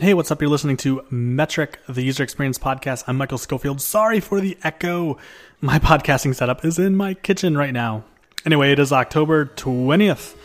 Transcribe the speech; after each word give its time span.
Hey, 0.00 0.14
what's 0.14 0.30
up? 0.30 0.40
You're 0.40 0.48
listening 0.48 0.78
to 0.78 1.04
Metric, 1.10 1.78
the 1.86 2.00
user 2.00 2.22
experience 2.22 2.56
podcast. 2.56 3.04
I'm 3.06 3.18
Michael 3.18 3.36
Schofield. 3.36 3.82
Sorry 3.82 4.18
for 4.18 4.40
the 4.40 4.56
echo. 4.64 5.18
My 5.60 5.78
podcasting 5.90 6.34
setup 6.34 6.64
is 6.64 6.78
in 6.78 6.96
my 6.96 7.12
kitchen 7.12 7.54
right 7.54 7.74
now. 7.74 8.04
Anyway, 8.46 8.72
it 8.72 8.78
is 8.78 8.92
October 8.92 9.44
20th, 9.44 10.36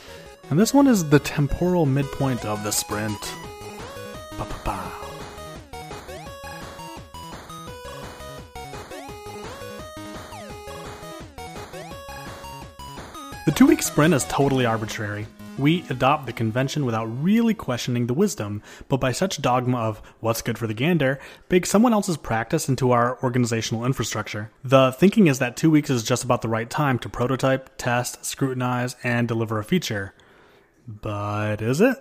and 0.49 0.59
this 0.59 0.73
one 0.73 0.87
is 0.87 1.07
the 1.07 1.19
temporal 1.19 1.85
midpoint 1.85 2.43
of 2.43 2.65
the 2.65 2.71
sprint. 2.71 3.33
Ba-ba-ba. 4.37 4.91
The 13.45 13.53
two 13.53 13.67
week 13.67 13.81
sprint 13.81 14.13
is 14.13 14.25
totally 14.25 14.65
arbitrary. 14.65 15.27
We 15.57 15.85
adopt 15.89 16.25
the 16.25 16.33
convention 16.33 16.85
without 16.85 17.05
really 17.05 17.53
questioning 17.53 18.07
the 18.07 18.13
wisdom, 18.13 18.61
but 18.89 18.99
by 18.99 19.13
such 19.13 19.41
dogma 19.41 19.77
of 19.77 20.01
what's 20.19 20.41
good 20.41 20.57
for 20.57 20.67
the 20.67 20.73
gander, 20.73 21.17
bake 21.47 21.65
someone 21.65 21.93
else's 21.93 22.17
practice 22.17 22.67
into 22.67 22.91
our 22.91 23.17
organizational 23.23 23.85
infrastructure. 23.85 24.51
The 24.65 24.91
thinking 24.91 25.27
is 25.27 25.39
that 25.39 25.55
two 25.55 25.71
weeks 25.71 25.89
is 25.89 26.03
just 26.03 26.25
about 26.25 26.41
the 26.41 26.49
right 26.49 26.69
time 26.69 26.99
to 26.99 27.09
prototype, 27.09 27.69
test, 27.77 28.25
scrutinize, 28.25 28.97
and 29.01 29.29
deliver 29.29 29.57
a 29.57 29.63
feature. 29.63 30.13
But 30.87 31.61
is 31.61 31.79
it? 31.79 31.97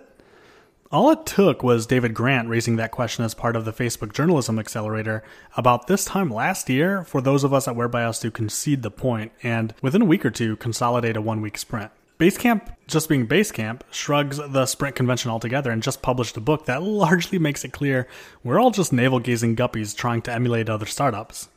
All 0.91 1.09
it 1.11 1.25
took 1.25 1.63
was 1.63 1.87
David 1.87 2.13
Grant 2.13 2.49
raising 2.49 2.75
that 2.75 2.91
question 2.91 3.25
as 3.25 3.33
part 3.33 3.55
of 3.55 3.65
the 3.65 3.73
Facebook 3.73 4.13
Journalism 4.13 4.59
Accelerator 4.59 5.23
about 5.55 5.87
this 5.87 6.05
time 6.05 6.29
last 6.29 6.69
year 6.69 7.03
for 7.05 7.21
those 7.21 7.43
of 7.43 7.53
us 7.53 7.67
at 7.67 7.75
WhereBy.Us 7.75 8.19
to 8.19 8.31
concede 8.31 8.83
the 8.83 8.91
point 8.91 9.31
and, 9.41 9.73
within 9.81 10.03
a 10.03 10.05
week 10.05 10.25
or 10.25 10.29
two, 10.29 10.57
consolidate 10.57 11.17
a 11.17 11.21
one 11.21 11.41
week 11.41 11.57
sprint. 11.57 11.91
Basecamp, 12.17 12.73
just 12.87 13.09
being 13.09 13.27
Basecamp, 13.27 13.81
shrugs 13.91 14.37
the 14.37 14.65
sprint 14.65 14.95
convention 14.95 15.29
altogether 15.31 15.69
and 15.69 15.83
just 15.83 16.01
published 16.01 16.37
a 16.37 16.41
book 16.41 16.65
that 16.65 16.81
largely 16.83 17.37
makes 17.37 17.65
it 17.65 17.73
clear 17.73 18.07
we're 18.43 18.59
all 18.59 18.71
just 18.71 18.93
navel 18.93 19.19
gazing 19.19 19.55
guppies 19.55 19.95
trying 19.95 20.21
to 20.21 20.31
emulate 20.31 20.69
other 20.69 20.85
startups. 20.85 21.49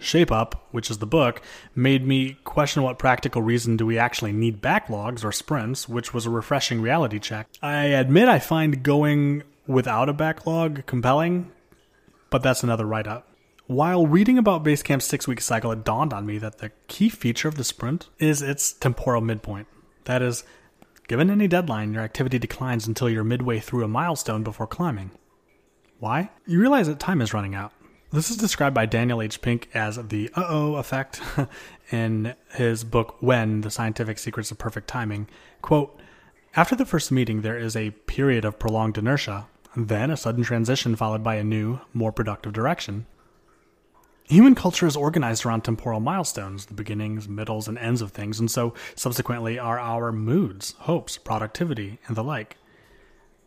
Shape 0.00 0.32
Up, 0.32 0.66
which 0.72 0.90
is 0.90 0.98
the 0.98 1.06
book, 1.06 1.42
made 1.74 2.06
me 2.06 2.38
question 2.44 2.82
what 2.82 2.98
practical 2.98 3.42
reason 3.42 3.76
do 3.76 3.86
we 3.86 3.98
actually 3.98 4.32
need 4.32 4.62
backlogs 4.62 5.22
or 5.22 5.30
sprints, 5.30 5.88
which 5.88 6.14
was 6.14 6.26
a 6.26 6.30
refreshing 6.30 6.80
reality 6.80 7.18
check. 7.18 7.46
I 7.62 7.84
admit 7.84 8.26
I 8.26 8.38
find 8.38 8.82
going 8.82 9.42
without 9.66 10.08
a 10.08 10.14
backlog 10.14 10.86
compelling, 10.86 11.52
but 12.30 12.42
that's 12.42 12.62
another 12.62 12.86
write 12.86 13.06
up. 13.06 13.28
While 13.66 14.06
reading 14.06 14.38
about 14.38 14.64
Basecamp's 14.64 15.04
six 15.04 15.28
week 15.28 15.40
cycle, 15.40 15.70
it 15.70 15.84
dawned 15.84 16.12
on 16.12 16.26
me 16.26 16.38
that 16.38 16.58
the 16.58 16.72
key 16.88 17.08
feature 17.08 17.46
of 17.46 17.54
the 17.54 17.62
sprint 17.62 18.08
is 18.18 18.42
its 18.42 18.72
temporal 18.72 19.20
midpoint. 19.20 19.68
That 20.04 20.22
is, 20.22 20.44
given 21.08 21.30
any 21.30 21.48
deadline, 21.48 21.92
your 21.92 22.02
activity 22.02 22.38
declines 22.38 22.86
until 22.86 23.10
you're 23.10 23.24
midway 23.24 23.60
through 23.60 23.84
a 23.84 23.88
milestone 23.88 24.42
before 24.42 24.66
climbing. 24.66 25.10
Why? 25.98 26.30
You 26.46 26.60
realize 26.60 26.86
that 26.86 26.98
time 26.98 27.20
is 27.20 27.34
running 27.34 27.54
out. 27.54 27.72
This 28.12 28.30
is 28.30 28.36
described 28.36 28.74
by 28.74 28.86
Daniel 28.86 29.22
H. 29.22 29.40
Pink 29.40 29.68
as 29.72 29.96
the 30.08 30.30
uh 30.34 30.44
oh 30.48 30.74
effect 30.76 31.20
in 31.92 32.34
his 32.54 32.82
book 32.82 33.16
When 33.20 33.60
The 33.60 33.70
Scientific 33.70 34.18
Secrets 34.18 34.50
of 34.50 34.58
Perfect 34.58 34.88
Timing. 34.88 35.28
Quote 35.62 35.96
After 36.56 36.74
the 36.74 36.86
first 36.86 37.12
meeting, 37.12 37.42
there 37.42 37.56
is 37.56 37.76
a 37.76 37.92
period 37.92 38.44
of 38.44 38.58
prolonged 38.58 38.98
inertia, 38.98 39.46
then 39.76 40.10
a 40.10 40.16
sudden 40.16 40.42
transition 40.42 40.96
followed 40.96 41.22
by 41.22 41.36
a 41.36 41.44
new, 41.44 41.80
more 41.94 42.10
productive 42.10 42.52
direction. 42.52 43.06
Human 44.30 44.54
culture 44.54 44.86
is 44.86 44.94
organized 44.94 45.44
around 45.44 45.62
temporal 45.62 45.98
milestones, 45.98 46.66
the 46.66 46.74
beginnings, 46.74 47.28
middles, 47.28 47.66
and 47.66 47.76
ends 47.76 48.00
of 48.00 48.12
things, 48.12 48.38
and 48.38 48.48
so 48.48 48.74
subsequently 48.94 49.58
are 49.58 49.76
our 49.76 50.12
moods, 50.12 50.76
hopes, 50.78 51.18
productivity, 51.18 51.98
and 52.06 52.16
the 52.16 52.22
like. 52.22 52.56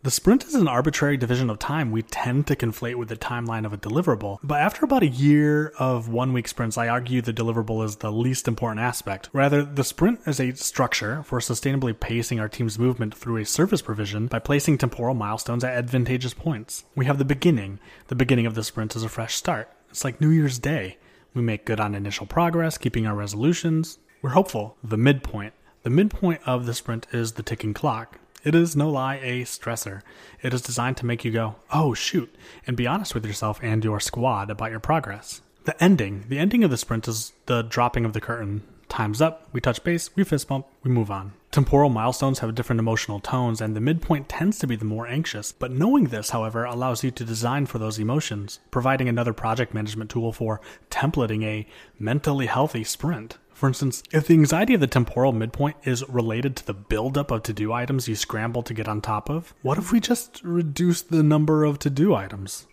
The 0.02 0.10
sprint 0.10 0.44
is 0.44 0.54
an 0.54 0.68
arbitrary 0.68 1.16
division 1.16 1.48
of 1.48 1.58
time 1.58 1.90
we 1.90 2.02
tend 2.02 2.46
to 2.48 2.54
conflate 2.54 2.96
with 2.96 3.08
the 3.08 3.16
timeline 3.16 3.64
of 3.64 3.72
a 3.72 3.78
deliverable, 3.78 4.40
but 4.42 4.60
after 4.60 4.84
about 4.84 5.02
a 5.02 5.06
year 5.06 5.72
of 5.78 6.10
one 6.10 6.34
week 6.34 6.48
sprints, 6.48 6.76
I 6.76 6.88
argue 6.88 7.22
the 7.22 7.32
deliverable 7.32 7.82
is 7.82 7.96
the 7.96 8.12
least 8.12 8.46
important 8.46 8.80
aspect. 8.80 9.30
Rather, 9.32 9.62
the 9.62 9.84
sprint 9.84 10.20
is 10.26 10.38
a 10.38 10.52
structure 10.52 11.22
for 11.22 11.38
sustainably 11.38 11.98
pacing 11.98 12.40
our 12.40 12.48
team's 12.50 12.78
movement 12.78 13.14
through 13.14 13.38
a 13.38 13.46
service 13.46 13.80
provision 13.80 14.26
by 14.26 14.38
placing 14.38 14.76
temporal 14.76 15.14
milestones 15.14 15.64
at 15.64 15.78
advantageous 15.78 16.34
points. 16.34 16.84
We 16.94 17.06
have 17.06 17.16
the 17.16 17.24
beginning. 17.24 17.78
The 18.08 18.14
beginning 18.14 18.44
of 18.44 18.54
the 18.54 18.62
sprint 18.62 18.94
is 18.94 19.02
a 19.02 19.08
fresh 19.08 19.34
start. 19.34 19.73
It's 19.94 20.02
like 20.02 20.20
New 20.20 20.30
Year's 20.30 20.58
Day. 20.58 20.98
We 21.34 21.42
make 21.42 21.64
good 21.64 21.78
on 21.78 21.94
initial 21.94 22.26
progress, 22.26 22.78
keeping 22.78 23.06
our 23.06 23.14
resolutions. 23.14 24.00
We're 24.22 24.30
hopeful. 24.30 24.76
The 24.82 24.96
midpoint. 24.96 25.52
The 25.84 25.90
midpoint 25.90 26.40
of 26.44 26.66
the 26.66 26.74
sprint 26.74 27.06
is 27.12 27.34
the 27.34 27.44
ticking 27.44 27.74
clock. 27.74 28.18
It 28.42 28.56
is 28.56 28.74
no 28.74 28.90
lie 28.90 29.20
a 29.22 29.42
stressor. 29.42 30.02
It 30.42 30.52
is 30.52 30.62
designed 30.62 30.96
to 30.96 31.06
make 31.06 31.24
you 31.24 31.30
go, 31.30 31.54
oh 31.72 31.94
shoot, 31.94 32.34
and 32.66 32.76
be 32.76 32.88
honest 32.88 33.14
with 33.14 33.24
yourself 33.24 33.60
and 33.62 33.84
your 33.84 34.00
squad 34.00 34.50
about 34.50 34.72
your 34.72 34.80
progress. 34.80 35.42
The 35.62 35.80
ending. 35.80 36.24
The 36.28 36.40
ending 36.40 36.64
of 36.64 36.72
the 36.72 36.76
sprint 36.76 37.06
is 37.06 37.32
the 37.46 37.62
dropping 37.62 38.04
of 38.04 38.14
the 38.14 38.20
curtain. 38.20 38.64
Time's 38.88 39.22
up, 39.22 39.46
we 39.52 39.60
touch 39.60 39.84
base, 39.84 40.10
we 40.16 40.24
fist 40.24 40.48
bump, 40.48 40.66
we 40.82 40.90
move 40.90 41.12
on. 41.12 41.34
Temporal 41.54 41.88
milestones 41.88 42.40
have 42.40 42.56
different 42.56 42.80
emotional 42.80 43.20
tones, 43.20 43.60
and 43.60 43.76
the 43.76 43.80
midpoint 43.80 44.28
tends 44.28 44.58
to 44.58 44.66
be 44.66 44.74
the 44.74 44.84
more 44.84 45.06
anxious. 45.06 45.52
But 45.52 45.70
knowing 45.70 46.06
this, 46.06 46.30
however, 46.30 46.64
allows 46.64 47.04
you 47.04 47.12
to 47.12 47.24
design 47.24 47.66
for 47.66 47.78
those 47.78 48.00
emotions, 48.00 48.58
providing 48.72 49.08
another 49.08 49.32
project 49.32 49.72
management 49.72 50.10
tool 50.10 50.32
for 50.32 50.60
templating 50.90 51.44
a 51.44 51.68
mentally 51.96 52.46
healthy 52.46 52.82
sprint. 52.82 53.38
For 53.52 53.68
instance, 53.68 54.02
if 54.10 54.26
the 54.26 54.34
anxiety 54.34 54.74
of 54.74 54.80
the 54.80 54.88
temporal 54.88 55.30
midpoint 55.30 55.76
is 55.84 56.02
related 56.08 56.56
to 56.56 56.66
the 56.66 56.74
buildup 56.74 57.30
of 57.30 57.44
to 57.44 57.52
do 57.52 57.72
items 57.72 58.08
you 58.08 58.16
scramble 58.16 58.64
to 58.64 58.74
get 58.74 58.88
on 58.88 59.00
top 59.00 59.30
of, 59.30 59.54
what 59.62 59.78
if 59.78 59.92
we 59.92 60.00
just 60.00 60.42
reduce 60.42 61.02
the 61.02 61.22
number 61.22 61.62
of 61.62 61.78
to 61.78 61.88
do 61.88 62.16
items? 62.16 62.66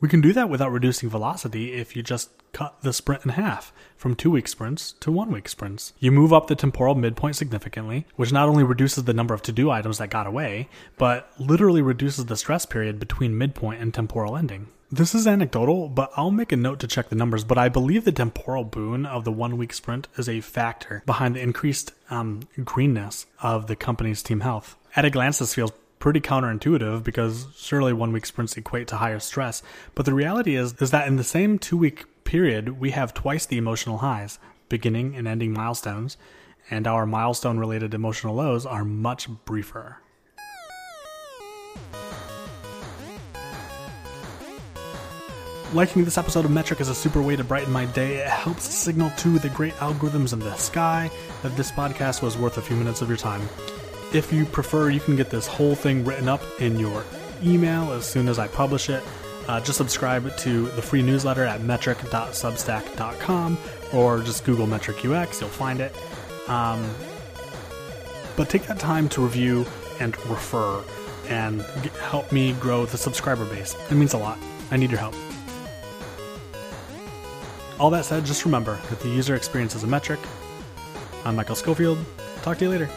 We 0.00 0.08
can 0.08 0.22
do 0.22 0.32
that 0.32 0.48
without 0.48 0.72
reducing 0.72 1.10
velocity 1.10 1.74
if 1.74 1.94
you 1.94 2.02
just 2.02 2.30
cut 2.52 2.80
the 2.80 2.92
sprint 2.92 3.24
in 3.24 3.30
half 3.32 3.72
from 3.96 4.14
two 4.14 4.30
week 4.30 4.48
sprints 4.48 4.92
to 5.00 5.12
one 5.12 5.30
week 5.30 5.46
sprints. 5.46 5.92
You 5.98 6.10
move 6.10 6.32
up 6.32 6.46
the 6.46 6.56
temporal 6.56 6.94
midpoint 6.94 7.36
significantly, 7.36 8.06
which 8.16 8.32
not 8.32 8.48
only 8.48 8.64
reduces 8.64 9.04
the 9.04 9.12
number 9.12 9.34
of 9.34 9.42
to 9.42 9.52
do 9.52 9.70
items 9.70 9.98
that 9.98 10.08
got 10.08 10.26
away, 10.26 10.68
but 10.96 11.30
literally 11.38 11.82
reduces 11.82 12.26
the 12.26 12.36
stress 12.36 12.64
period 12.64 12.98
between 12.98 13.36
midpoint 13.36 13.82
and 13.82 13.92
temporal 13.92 14.38
ending. 14.38 14.68
This 14.90 15.14
is 15.14 15.26
anecdotal, 15.26 15.88
but 15.88 16.10
I'll 16.16 16.32
make 16.32 16.50
a 16.50 16.56
note 16.56 16.80
to 16.80 16.88
check 16.88 17.10
the 17.10 17.14
numbers. 17.14 17.44
But 17.44 17.58
I 17.58 17.68
believe 17.68 18.04
the 18.04 18.10
temporal 18.10 18.64
boon 18.64 19.06
of 19.06 19.24
the 19.24 19.30
one 19.30 19.56
week 19.56 19.72
sprint 19.72 20.08
is 20.16 20.28
a 20.28 20.40
factor 20.40 21.04
behind 21.06 21.36
the 21.36 21.42
increased 21.42 21.92
um, 22.08 22.40
greenness 22.64 23.26
of 23.40 23.68
the 23.68 23.76
company's 23.76 24.22
team 24.22 24.40
health. 24.40 24.76
At 24.96 25.04
a 25.04 25.10
glance, 25.10 25.38
this 25.38 25.54
feels 25.54 25.72
pretty 26.00 26.20
counterintuitive 26.20 27.04
because 27.04 27.46
surely 27.54 27.92
one 27.92 28.10
week 28.10 28.26
sprints 28.26 28.56
equate 28.56 28.88
to 28.88 28.96
higher 28.96 29.20
stress. 29.20 29.62
But 29.94 30.06
the 30.06 30.14
reality 30.14 30.56
is 30.56 30.74
is 30.80 30.90
that 30.90 31.06
in 31.06 31.16
the 31.16 31.22
same 31.22 31.58
two 31.58 31.76
week 31.76 32.06
period, 32.24 32.80
we 32.80 32.90
have 32.90 33.14
twice 33.14 33.46
the 33.46 33.58
emotional 33.58 33.98
highs, 33.98 34.40
beginning 34.68 35.14
and 35.14 35.28
ending 35.28 35.52
milestones, 35.52 36.16
and 36.70 36.86
our 36.86 37.06
milestone 37.06 37.58
related 37.58 37.94
emotional 37.94 38.34
lows 38.34 38.66
are 38.66 38.84
much 38.84 39.28
briefer. 39.44 39.98
Liking 45.72 46.04
this 46.04 46.18
episode 46.18 46.44
of 46.44 46.50
Metric 46.50 46.80
is 46.80 46.88
a 46.88 46.94
super 46.94 47.22
way 47.22 47.36
to 47.36 47.44
brighten 47.44 47.72
my 47.72 47.84
day. 47.84 48.16
It 48.16 48.26
helps 48.26 48.64
signal 48.64 49.12
to 49.18 49.38
the 49.38 49.50
great 49.50 49.74
algorithms 49.74 50.32
in 50.32 50.40
the 50.40 50.52
sky 50.56 51.08
that 51.42 51.56
this 51.56 51.70
podcast 51.70 52.22
was 52.22 52.36
worth 52.36 52.58
a 52.58 52.62
few 52.62 52.74
minutes 52.74 53.02
of 53.02 53.08
your 53.08 53.16
time. 53.16 53.42
If 54.12 54.32
you 54.32 54.44
prefer, 54.44 54.90
you 54.90 54.98
can 54.98 55.14
get 55.14 55.30
this 55.30 55.46
whole 55.46 55.76
thing 55.76 56.04
written 56.04 56.28
up 56.28 56.42
in 56.60 56.78
your 56.80 57.04
email 57.44 57.92
as 57.92 58.04
soon 58.04 58.28
as 58.28 58.40
I 58.40 58.48
publish 58.48 58.90
it. 58.90 59.04
Uh, 59.46 59.60
just 59.60 59.78
subscribe 59.78 60.36
to 60.38 60.68
the 60.70 60.82
free 60.82 61.02
newsletter 61.02 61.44
at 61.44 61.62
metric.substack.com 61.62 63.58
or 63.92 64.20
just 64.20 64.44
Google 64.44 64.66
Metric 64.66 65.04
UX, 65.04 65.40
you'll 65.40 65.50
find 65.50 65.80
it. 65.80 65.94
Um, 66.48 66.88
but 68.36 68.48
take 68.48 68.66
that 68.66 68.80
time 68.80 69.08
to 69.10 69.22
review 69.22 69.64
and 70.00 70.16
refer 70.26 70.82
and 71.28 71.64
get, 71.82 71.92
help 71.94 72.32
me 72.32 72.52
grow 72.54 72.86
the 72.86 72.98
subscriber 72.98 73.44
base. 73.44 73.76
It 73.90 73.94
means 73.94 74.14
a 74.14 74.18
lot. 74.18 74.38
I 74.72 74.76
need 74.76 74.90
your 74.90 75.00
help. 75.00 75.14
All 77.78 77.90
that 77.90 78.04
said, 78.04 78.26
just 78.26 78.44
remember 78.44 78.78
that 78.90 79.00
the 79.00 79.08
user 79.08 79.36
experience 79.36 79.74
is 79.74 79.84
a 79.84 79.86
metric. 79.86 80.20
I'm 81.24 81.36
Michael 81.36 81.54
Schofield. 81.54 81.98
Talk 82.42 82.58
to 82.58 82.64
you 82.64 82.70
later. 82.70 82.90